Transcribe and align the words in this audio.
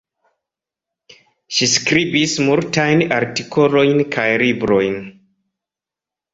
Ŝi 1.57 1.67
skribis 1.73 2.33
multajn 2.49 3.05
artikolojn 3.19 4.05
kaj 4.19 4.27
librojn. 4.47 5.01